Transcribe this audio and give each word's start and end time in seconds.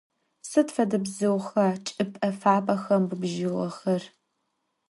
Sıd 0.49 0.67
fede 0.75 0.97
bzıuxa 1.03 1.65
çç'ıp'e 1.85 2.29
fabexem 2.41 3.03
bıbıjığexer? 3.09 4.01